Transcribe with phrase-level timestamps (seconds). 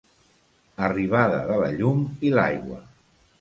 [0.87, 2.01] Arribada de la llum
[2.31, 2.81] i l'aigua.